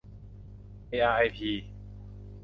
[0.89, 1.49] เออาร์ไอพี